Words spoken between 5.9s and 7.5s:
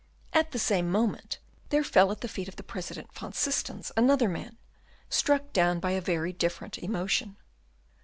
a very different emotion.